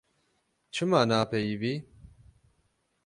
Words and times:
Çima 0.73 1.01
napeyivî. 1.09 1.73